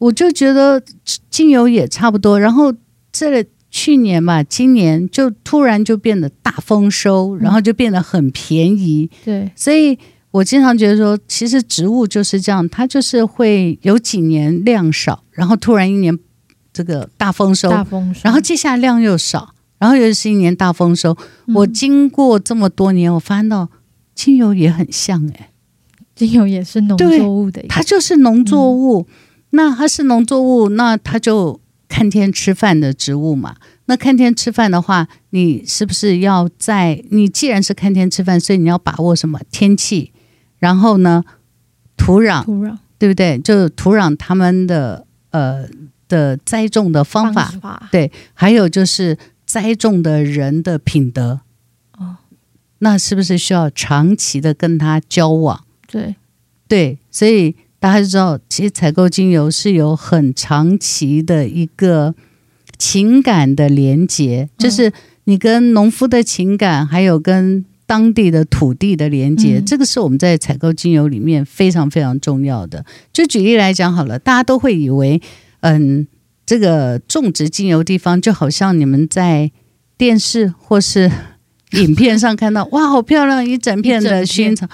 [0.03, 0.83] 我就觉得
[1.31, 2.75] 精油也差不多，然后
[3.13, 9.09] 这去年吧，今年就突然就变得大丰收，然后就变得很便宜。
[9.13, 9.97] 嗯、对，所以
[10.33, 16.19] 我经常觉得说，其实植物就是这样，它就是会有几年量少，然后突然一年
[16.73, 21.17] 这个大丰收，大丰收，然后接下来量又少，然后又是一年大丰收。
[21.47, 23.69] 嗯、我经过这么多年，我发现到
[24.17, 25.51] 精油也很像哎，
[26.17, 29.07] 精油也是农作物的，它就是农作物。
[29.09, 29.15] 嗯
[29.55, 33.57] 那它是农作物，那它就看天吃饭的植物嘛。
[33.87, 40.13] 那看天吃饭的话，你是不是要在你既然是看天吃饭，所以你要把握什么天气，
[40.59, 41.25] 然后呢，
[41.97, 43.39] 土壤，土壤对不对？
[43.39, 45.69] 就土壤他们的呃
[46.09, 51.41] 的栽种的方法，方法对，还有就是栽种的人的品德。
[51.99, 52.17] 哦，
[52.79, 55.65] 那是不是需要长期的跟他交往？
[55.89, 56.15] 对
[56.69, 62.15] 对，所以大家就知道，其实采购精油是有很长期的一个
[62.79, 64.93] 情感的连接，嗯、就是
[65.25, 72.87] 你跟农夫的情感，还有跟当地的土地的连接，嗯、这个是我们在采购精油里面非常非常重要的。
[73.13, 75.21] 就举例来讲好了，大家都会以为，
[75.63, 76.07] 嗯，
[76.47, 79.51] 这个种植精油地方就好像你们在
[79.99, 81.11] 电视或是
[81.75, 84.69] 影片上看到，哇，好漂亮，一整片的薰衣草。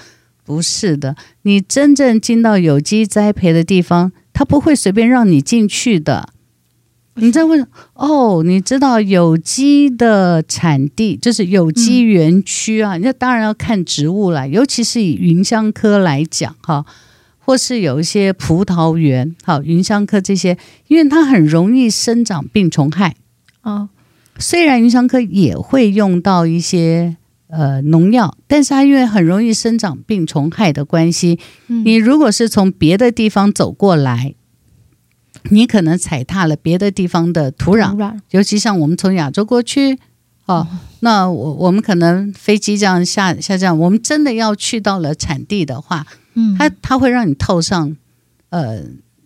[0.49, 6.29] 不是的，你真正进到有机栽培的地方，它不会随便让你进去的。
[7.17, 12.97] 你再问哦，你知道有机的产地就是有机园区啊？
[12.97, 16.83] 那、嗯、当然要看植物了，尤其是以芸香科来讲哈，
[17.37, 20.57] 或是有一些葡萄园，好，芸香科这些，
[20.87, 23.15] 因为它很容易生长病虫害
[23.61, 23.89] 哦。
[24.39, 27.17] 虽然芸香科也会用到一些
[27.49, 34.35] 呃农药，但是它因为很容易生长病虫害的关系，嗯、你如果是从别的地方走过来。
[35.51, 38.19] 你可能踩踏了别的地方的土壤，土壤。
[38.31, 39.97] 尤其像我们从亚洲过去，
[40.45, 47.95] 哦，嗯、那我我们可能飞机这样下下降，我们真的要去到了产地的话，嗯，它它会让你套上
[48.49, 48.81] 呃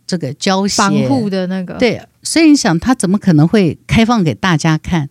[0.06, 0.76] 这个胶鞋。
[0.76, 5.10] 防护的那个，对，所以你想它怎么可能会开放给大家看？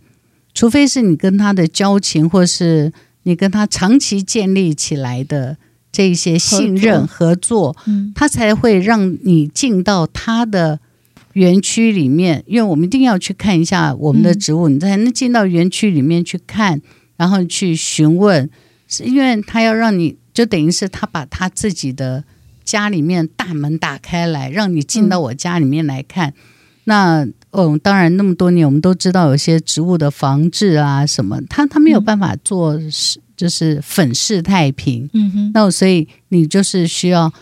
[0.54, 2.92] 除非是你跟他的交情，或是
[3.24, 5.56] 你跟他长期建立起来的
[5.90, 10.80] 这一些信任合作，嗯，他才会让你进到他的。
[11.34, 16.78] 园区里面，因为我们一定要去看一下我们的植物，嗯、你才能进到园区里面去看，
[17.16, 18.50] 然后去询问，
[18.86, 22.22] 是因为他要让你就等于是他把他自己的
[22.64, 26.28] 家里面大门打开来，让你进到我家里面来看。
[26.28, 26.34] 嗯、
[26.84, 32.76] 那哦，当然那么多年我们都知道有些植物的防治啊什么，他他没有办法做，
[33.36, 35.08] 就是粉饰太平。
[35.12, 37.32] 嗯哼，那所以你就是需要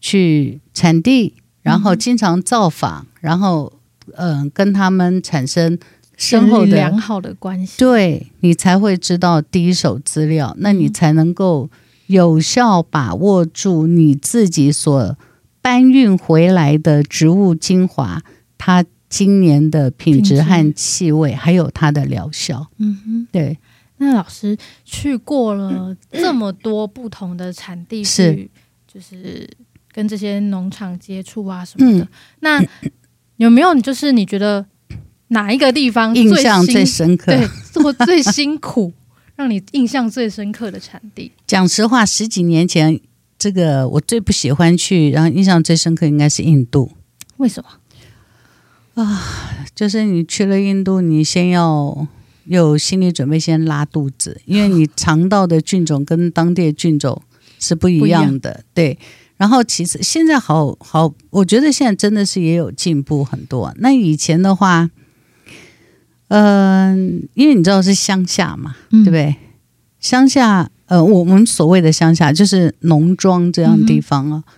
[0.00, 1.34] 去产地。
[1.62, 3.70] 然后经常造访，然后
[4.16, 5.78] 嗯、呃，跟他们产生
[6.16, 11.68] 深厚的良好的关系，对，你才会知道第一手资料，那你才能够
[12.06, 15.18] 有效把握住你自己所
[15.60, 18.22] 搬运回来的植物精华，
[18.56, 22.66] 它今年的品质和气味，还有它的疗效。
[22.78, 23.58] 嗯哼，对。
[23.98, 28.48] 那老师去过了 这么多不同的产地，是
[28.90, 29.46] 就是。
[29.92, 32.64] 跟这些农场接触啊什么的，嗯、那
[33.38, 34.64] 有没有就是你觉得
[35.30, 37.32] 哪一个地方印象最深刻？
[37.34, 38.92] 对，做最辛苦，
[39.34, 41.32] 让你印象最深刻的产地？
[41.44, 43.00] 讲实话，十几年前，
[43.36, 46.92] 这个我最不喜欢去，然后印象最深刻应该是印度。
[47.38, 47.68] 为什么？
[49.04, 49.22] 啊，
[49.74, 52.06] 就是你去了印度，你先要
[52.44, 57.22] 有心理准备，先拉肚子， 因为你肠道的菌种跟当地的菌种
[57.58, 58.98] 是不一样的，样对。
[59.36, 63.72] 然后其实现在好好，我觉得现在真的是也有进步很多。
[63.78, 64.90] 那以前的话，
[66.28, 66.94] 嗯、呃，
[67.32, 69.36] 因为你知道是乡下嘛，嗯、对不对？
[69.98, 74.44] 乡下，呃，我们所谓的乡下就是农庄这样的地方啊。
[74.46, 74.52] 嗯、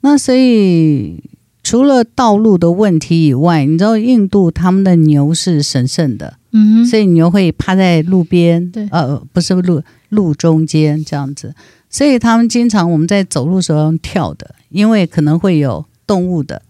[0.00, 1.22] 那所以
[1.62, 11.54] 除了道路的问题以外，你知道印度他们的牛是神圣的，嗯哼，所以牛会趴在路边，对，呃，不是路路中间这样子。
[11.88, 16.62] 所以他们经常我们在走路时候用跳的，因为可能会有动物的、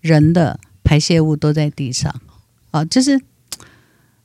[0.00, 2.14] 人的排泄物都在地上，
[2.70, 3.20] 啊，就是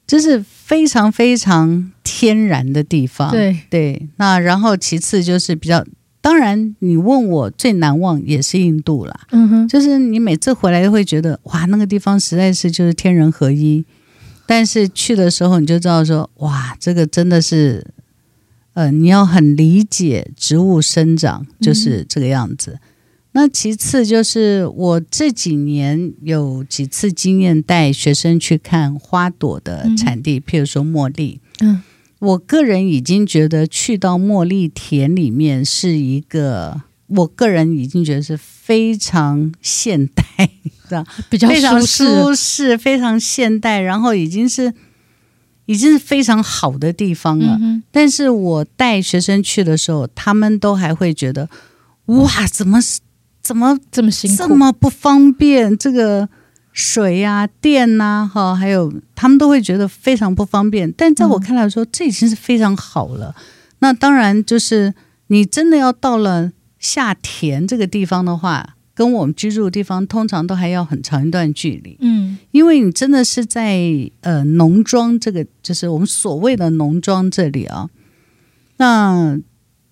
[0.07, 3.31] 就是非常非常天然的地方。
[3.31, 5.83] 对对，那然后其次就是比较，
[6.25, 9.13] 当然你问我最难忘也是印度啦。
[9.29, 13.85] 嗯哼，就是你每次回来都会觉得哇，那个地方实在是就是天人合一，
[14.47, 17.85] 但是去的时候你就知道说哇，这个真的是。
[18.73, 22.71] 呃，你要很理解植物生长就是这个样子。
[22.71, 22.79] 嗯、
[23.31, 31.39] 那其次就是我这几年有几次经验带学生去看花朵的产地，嗯、譬如说茉莉。
[31.61, 31.81] 嗯，
[32.19, 40.23] 我个人已经觉得去到茉莉田里面是一个，我个人已经觉得是非常现代
[40.89, 44.73] 的， 比较舒适，非常舒适，非常现代，然后已经是。
[45.67, 51.49] 已经是非常好的地方了，嗯、但是我带学生去的时候，他们都还会觉得，
[52.05, 52.79] 哇，怎么
[53.41, 55.75] 怎么这么辛苦，这么不方便？
[55.75, 56.29] 这个
[56.75, 60.91] 水呀、啊、电呐、啊，哈，还有他们都会觉得非常不方便。
[60.91, 63.33] 但在我看来说，说、嗯、这已经是非常好了。
[63.79, 64.93] 那当然，就是
[65.27, 68.73] 你真的要到了下田这个地方的话。
[68.95, 73.77] 跟我们居住的地方通常都还要很长一段距离，嗯，因为你真的是在
[74.21, 77.89] 呃农庄这个，就是我们所谓的农庄这里啊，
[78.77, 79.37] 那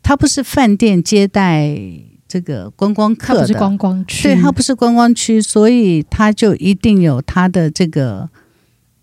[0.02, 1.78] 它不是饭店接待
[2.34, 8.28] 这个观光客的，它不是观光区，对，它不是观光区，所以它就一定有它的这个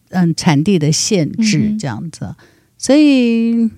[0.09, 2.25] 嗯产地的限制这样子。
[2.25, 2.37] 嗯、
[2.77, 3.71] 所以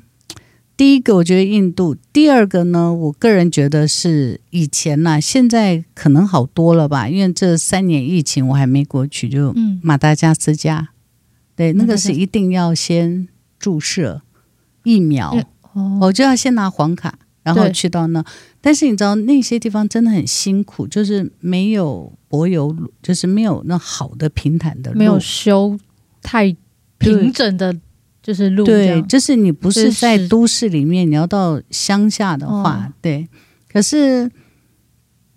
[0.74, 10.88] 第一个我觉得印度，第二个呢，我个人觉得是以前呐、啊，现在可能好多了吧，因为这三年疫情我还没过去，就马达加斯加，嗯、
[11.56, 13.28] 对，那个是一定要先
[13.58, 14.22] 注射
[14.84, 15.36] 疫苗。
[15.74, 15.98] 哦。
[16.00, 18.24] 我就要先拿黄卡，然后去到那。
[18.60, 25.78] 但是你知道那些地方真的很辛苦，就是没有柏油路，就是没有那好的平坦的路，没有修
[26.22, 26.54] 太
[26.98, 27.76] 平整的，
[28.22, 28.64] 就是路。
[28.64, 33.28] 对，就是你不是在都市里面，你要到乡下的话，哦、对。
[33.68, 34.30] 可是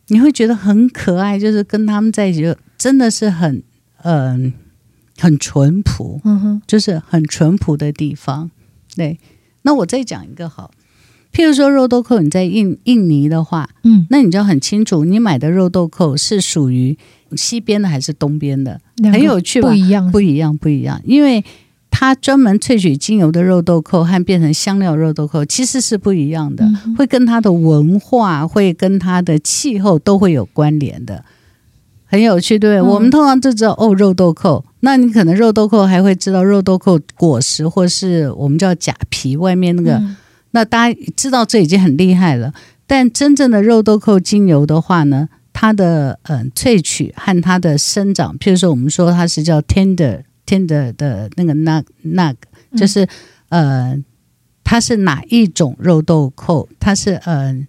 [0.08, 3.64] 你会觉得很可爱，就是跟他们在一起，就真的是很
[4.04, 4.54] 嗯、呃、
[5.18, 8.52] 很淳朴，嗯哼，就是很淳朴的地方，
[8.96, 9.20] 对。
[9.64, 10.70] 那我再讲一个好，
[11.36, 16.98] 譬如说肉豆蔻，你在印印尼的话，嗯，那你就很清楚，你买的肉豆蔻是属于
[17.36, 18.80] 西边的还是东边的，
[19.12, 19.68] 很有趣吧？
[19.68, 21.44] 不一样，不一样，不一样，因为
[21.92, 31.26] 它专门萃取精油的肉豆蔻和变成香料肉豆蔻其实是不一样的，嗯、会跟它的文化、会跟它的气候都会有关联的。
[32.06, 34.64] 很有趣，对、嗯、我们通常就知道哦，肉豆蔻。
[34.80, 40.02] 那你可能肉豆蔻还会知道肉豆蔻果实，或是我们叫假皮外面那个。
[40.56, 42.54] 嗯、那大家知道这已经很厉害了。
[42.88, 52.36] 但真正的肉豆蔻精油的话呢，它的嗯、呃、萃取和它的生长，譬如说我们说它是叫 tender tender 的那个 nug nug，
[52.78, 53.06] 就是、
[53.50, 54.04] 嗯、呃，
[54.64, 56.68] 它是哪一种肉豆蔻？
[56.80, 57.68] 它是嗯、呃、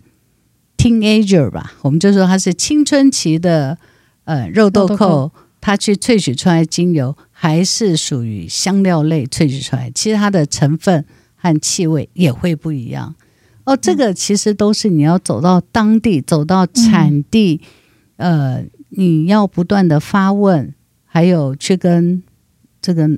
[0.76, 1.72] teenager 吧？
[1.82, 3.76] 我们就说它是青春期的。
[4.26, 5.30] 呃，肉豆蔻
[5.60, 11.04] 它去萃取出来精油，还是属于香料类萃取出来，其实它的成分
[11.52, 13.14] 和气味也会不一样。
[13.64, 17.60] 哦，这个其实都是你要走到当地，走到产地，
[18.16, 20.72] 嗯、呃，你要不断的发问，
[21.04, 22.22] 还有去跟
[22.80, 23.08] 这个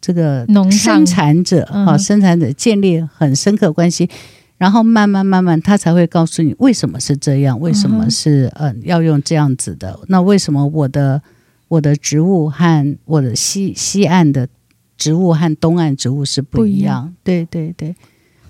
[0.00, 4.08] 这个生产者啊、哦，生产者建立很深刻关系。
[4.56, 9.98] 然后慢慢慢慢，他才会告诉你为什么是这样，为什么是嗯、呃、要用这样子的。
[10.06, 11.20] 那为什么我的
[11.66, 14.48] 我的植物和我的西西岸的
[15.02, 16.82] 植物和东岸植物是不一样？
[16.82, 17.96] 一样对对对。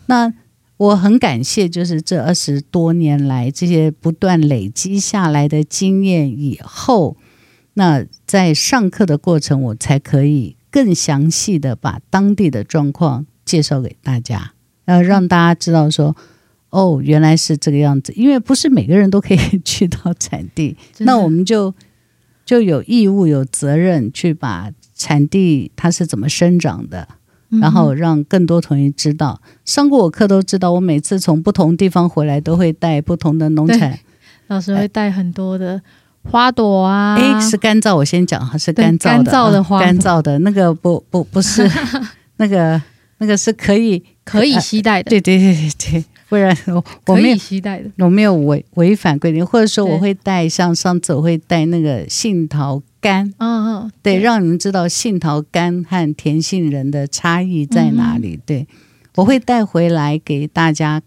[0.07, 0.31] 那
[0.77, 7.17] 我很感谢，就是这二十多年来这些不断累积下来的经验以后，
[7.75, 14.53] 那在上课的过程，我才可以更详细的把当地的状况介绍给大家。
[14.85, 16.15] 要让大家知道说，
[16.71, 21.73] 哦，原来是这个样子，因为不是每个人都可以 去到产地，那我们就
[22.45, 24.71] 就有义务、有责任去把
[25.03, 27.09] 产地它是怎么生长的，
[27.51, 29.41] 嗯、然后让更多同学知道。
[29.65, 33.99] 上过我课都知道，我每次从不同地方回来都会带不同的农产，
[34.47, 35.83] 老师会带很多的
[36.31, 37.17] 花朵啊。
[37.17, 41.69] 哎，是干燥，我先讲哈，是干燥的，干燥的花，干燥的那个不不不是
[42.39, 42.81] 那个。
[43.19, 58.41] 那个是可以可以携带的，对对对对对，不然 我我没有携带的，我没有违违反规定，或者说我会带，像上次我会带那个杏桃干，嗯嗯，对，让你们知道杏桃干和甜杏仁的差异在哪里。
[58.47, 58.67] 对，
[59.17, 61.03] 我会带回来给大家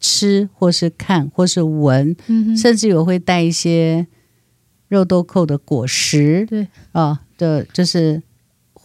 [0.00, 2.16] 吃，或是看，或是闻，
[2.56, 4.06] 甚至我会带一些
[4.88, 6.66] 肉豆蔻的果实，对。
[6.90, 8.22] 啊，的就是。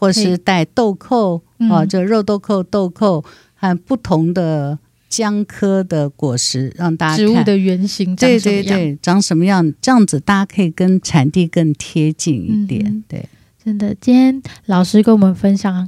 [0.04, 3.24] 或是带豆蔻啊，就肉豆蔻、豆蔻
[3.54, 4.80] 和不同的
[5.12, 8.64] 姜科的果实，让大家植物的原型长什么样？
[8.64, 9.74] 对对对，长什么样？
[9.82, 12.84] 这样子大家可以跟产地更贴近一点。
[12.86, 13.30] 嗯、对，
[13.64, 15.88] 真的，今天老师跟我们分享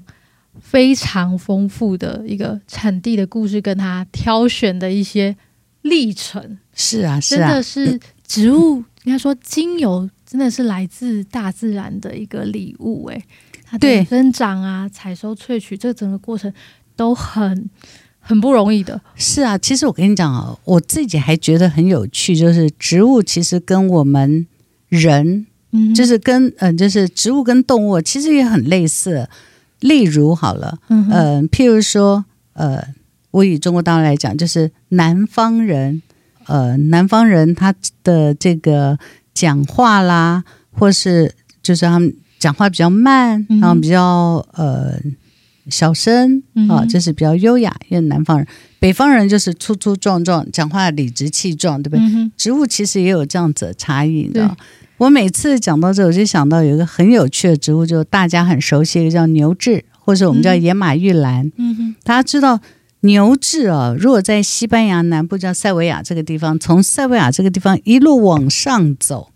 [0.60, 5.36] 非常丰富的一个产地的故事，跟他挑选的一些
[5.82, 6.60] 历程。
[6.76, 13.24] 是啊，是啊，真的是植物，应该说精油真的是来自大自然的一个礼物，哎。
[13.66, 16.54] 它对，生长啊，采收、萃取，这整个过程
[16.96, 17.68] 都很
[18.24, 19.00] 很不容易的。
[19.16, 24.48] 是啊，其实我跟你讲啊，我自己还觉得很有趣，就是植物其实跟我们
[24.90, 29.30] 人，嗯，就是跟嗯、呃，就是植物跟动物其实也很类似。
[29.82, 32.82] 例如，好了，嗯，呃，譬如说，呃，
[33.32, 36.02] 我以中国大陆来讲，就是南方人，
[36.46, 38.98] 呃，南方人他的这个
[39.34, 42.14] 讲话啦，或是就是他们。
[42.40, 45.00] 讲话比较慢，然后比较呃
[45.70, 47.76] 小声啊，就是比较优雅。
[47.90, 48.48] 因为南方人、
[48.80, 52.06] 北方人就是粗粗壮壮，讲话理直气壮，对不对？
[52.06, 54.56] 嗯、植物其实也有这样子的差异，你知道？
[54.98, 61.52] 我每次讲到这，我就想到有一个很有趣的植物，就大家很熟悉，一个叫牛至，或者我们叫野马玉兰。
[61.58, 62.62] 嗯、哼大家知道
[63.02, 69.32] 牛至啊，如果在西班牙南部叫塞维亚这个地方，从塞维亚这个地方一路往上走，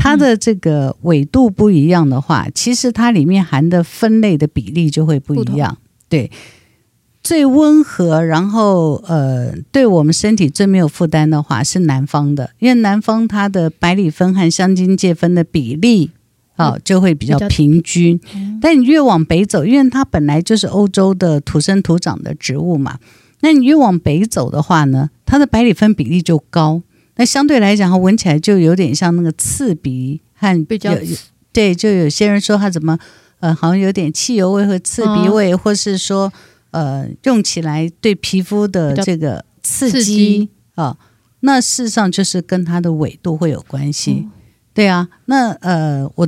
[0.00, 5.76] 它的这个纬度不一样的话，其实它里面含的分类的比例就会不一样。
[6.08, 6.30] 对，
[7.22, 16.10] 最温和，然后呃，对我们身体最没有负担的话是南方的，因为南方它的百里酚和香精界酚的比例。
[16.56, 18.20] 哦，就会比较平均。
[18.60, 22.98] 但你越往北走，因为它本来就是欧洲的土生土长的植物嘛，
[23.40, 26.82] 那你越往北走的话呢，它的白里酚比例就高。
[27.20, 30.96] 那相对来讲，它闻起来就有点像那个刺鼻和比较
[31.52, 31.74] 对。
[31.74, 32.98] 就有些人说它怎么
[33.40, 36.32] 呃，好像有点汽油味和刺鼻味，哦、或是说
[36.70, 40.96] 呃，用起来对皮肤的这个刺激啊、哦，
[41.40, 44.12] 那事实上就是跟它的纬度会有关系。
[44.24, 44.30] 嗯、
[44.72, 46.26] 对啊，那呃，我。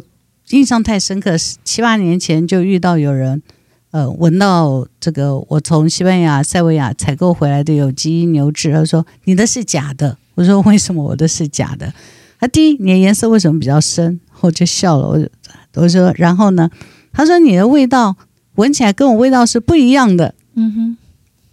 [0.51, 1.35] 印象太深刻，
[1.65, 3.43] 七八年前就遇到有人，
[3.91, 10.19] 呃，闻到这个我从西班牙塞维亚采购回来的有机牛脂，他说你的是假的。
[10.35, 11.93] 我说为什么我的是假的？
[12.39, 14.21] 他第一，你的颜色为什么比较深？
[14.41, 15.29] 我就笑了，我就
[15.75, 16.71] 我说，然后呢？
[17.13, 18.17] 他说你的味道
[18.55, 20.35] 闻起来跟我味道是不一样的。
[20.55, 20.97] 嗯哼，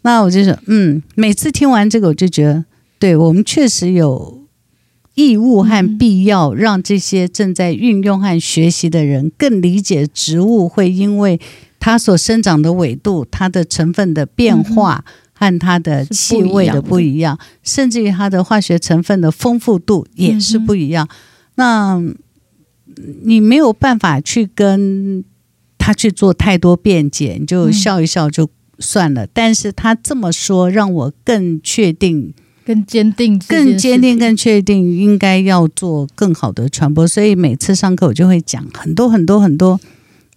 [0.02, 2.66] 那我就说，嗯，每次听完这个，我就觉得，
[2.98, 4.38] 对我们确实有。
[5.16, 11.38] 义务和必要，让这些正在运用和学习的人更理解植物会因为
[11.78, 15.04] 它所生长的纬度、它的成分的变化
[15.40, 21.08] 和它的气味的不一样，甚至于它的化学成分的丰富度也是不一样。
[21.56, 22.00] 那
[23.24, 25.24] 你没有办法去跟
[25.78, 29.26] 他去做太多辩解，你就笑一笑就算了。
[29.28, 32.34] 但是他这么说，让我更确定。
[32.66, 37.08] 更坚定，更坚定，更确定，应该要做更好的传播。
[37.08, 39.80] 所以每次上课，我就会讲很多很多很多。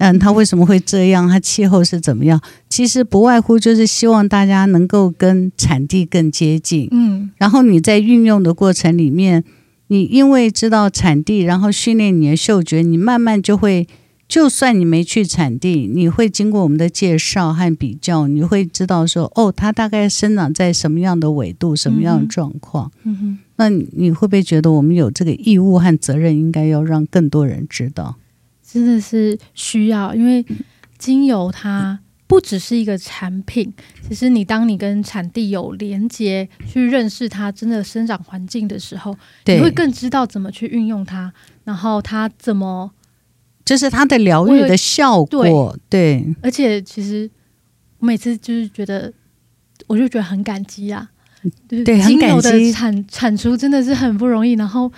[0.02, 1.28] 嗯，它为什么会这样？
[1.28, 2.40] 它气候是怎么样？
[2.68, 6.88] 其实不外乎就是希望大家能够跟产地更接近。
[6.90, 9.44] 嗯，然后你在运用的过程里面，
[9.86, 13.86] 你因为知道产地，然后训练你的嗅觉，你慢慢就会。
[14.28, 22.90] 就算你没去产地，你会经过我们的介绍和比较，你会知道说，哦，它大概生长在什么样的纬度，什么样的状况。
[23.02, 28.16] 嗯哼，那你会不会觉得我们有这个义务和责任，应该要让更多人知道？
[28.72, 30.44] 真的是需要，因为
[30.98, 33.72] 精油它不只是一个产品，
[34.08, 39.16] 其实你当你跟产地有连接，去认识它真的生长环境的时候，
[39.46, 41.32] 你会更知道怎么去运用它，
[41.64, 42.90] 然后它怎么。
[43.64, 47.30] 就是它的疗愈的效果，对，对，而且其实
[48.00, 49.10] 我每次就是觉得，
[49.86, 51.08] 我就觉得很感激啊，
[51.68, 54.92] 对，精油的产产出真的是很不容易，然后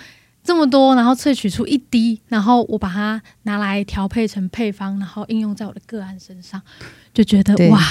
[0.45, 6.61] 这么多，然后萃取出一滴，然后我把它拿来调配成配方，然后应用在我的个案身上，
[7.13, 7.81] 就觉得哇，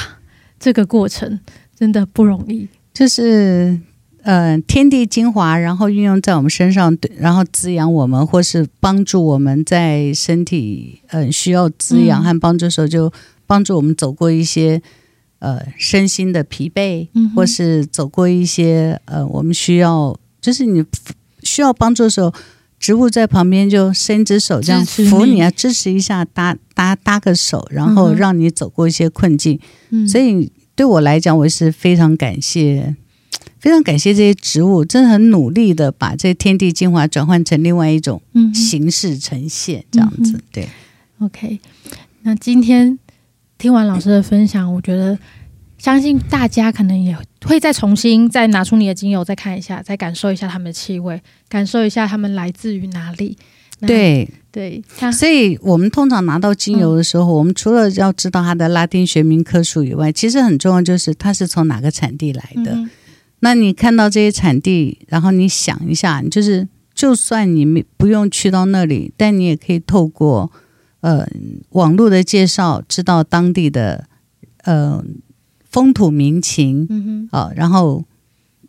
[0.58, 1.40] 这个过程
[1.76, 3.80] 真的不容易，就是。
[4.26, 13.12] 呃，天地精华，然后运用在我们身上，对，然后滋养我们，或是帮助我们在身体呃需要滋养和帮助的时候，就
[13.46, 14.80] 帮助我们走过一些
[15.40, 20.82] 呃身心的疲惫，嗯、或是走过一些呃我们需要，就是你
[21.44, 22.34] 需要帮助的时候，
[22.80, 29.60] 植物在旁边就伸只手这样扶你啊，支持一下，搭搭搭个手，然后让你走过一些困境。
[29.90, 32.96] 嗯、所以对我来讲，我是非常感谢。
[33.58, 38.20] 非常感谢这些植物，真的很努力的把这天地精华转换成另外一种
[38.52, 40.44] 形式呈现，嗯、这样子。
[40.52, 40.68] 对
[41.20, 41.58] ，OK。
[42.24, 42.98] 那今天
[43.56, 45.18] 听完老师的分享，我觉得
[45.84, 47.14] 相信大家可能也
[47.44, 53.36] 会再重新再拿出你的精油再看一下，再感受一下它们的气味，感受一下它们来自于哪里。
[53.80, 54.82] 对对，
[55.12, 62.72] 所以我们通常拿到精油的时候，嗯、我们除了要知道它的拉丁学名科属以外，其实很重要就是它是从哪个产地来的。
[62.72, 62.88] 嗯
[63.40, 70.50] 那你看到这些产地，然后你想一下，就是就算你没不用去到那里，但你也可以透过
[71.02, 71.28] 呃
[71.72, 74.08] 网络的介绍，知道当地的
[74.62, 75.04] 呃
[75.74, 78.04] 风土民情，嗯哼，啊，然后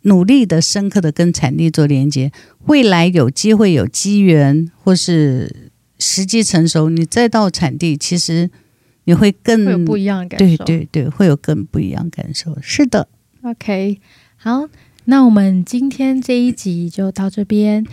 [0.01, 2.31] 努力的、深刻的跟产地做连接。
[2.65, 8.49] 未来有机会、有机缘，或是时机成熟，你再到产地，其实
[9.03, 10.65] 你会更会有不一样的感受。
[10.65, 12.57] 对对对，会有更不一样感受。
[12.59, 13.07] 是的
[13.43, 13.99] ，OK。
[14.35, 14.67] 好，
[15.03, 17.85] 那我们今天这一集就到这边。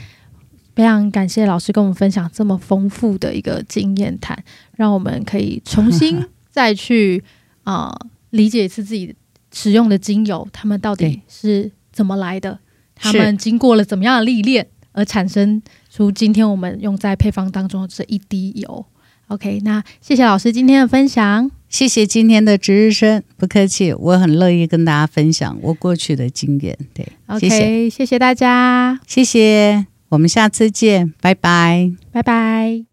[0.74, 4.42] 非常感谢老师跟我们分享这么丰富的一个经验谈，
[4.74, 7.22] 让我们可以重新 再去
[7.64, 9.14] 啊、呃、理解一次自己
[9.54, 12.58] 使用的精油，他们到底是怎么来的，
[12.94, 18.84] 他们经过了怎么样的历练，而产生出今天我们用在配方当中的这一滴油。
[19.28, 21.50] OK，那谢谢老师今天的分享。
[21.68, 26.76] 谢谢今天的值日生，不客气，我很乐意跟大家分享我过去的经验。
[26.92, 32.84] 对，OK，谢谢，谢谢大家，谢谢，我们下次见，拜拜，拜拜。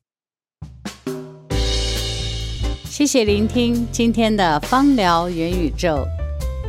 [3.00, 6.06] 谢谢聆听今天的芳疗元宇宙，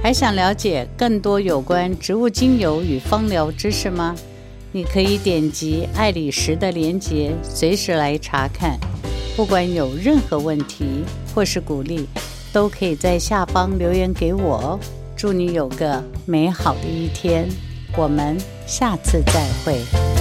[0.01, 4.15] 还想了解更多有关植物精油与芳疗知识吗？
[4.71, 8.79] 你可以点击爱理时的链接，随时来查看。
[9.35, 11.03] 不管有任何问题
[11.35, 12.07] 或是鼓励，
[12.53, 14.81] 都可以在下方留言给我哦。
[15.17, 17.49] 祝你有个美好的一天，
[17.97, 20.20] 我们下次再会。